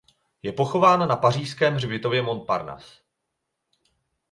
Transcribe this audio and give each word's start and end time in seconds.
Je 0.43 0.51
pochován 0.53 1.07
na 1.09 1.15
pařížském 1.15 1.73
hřbitově 1.73 2.21
Montparnasse. 2.21 3.01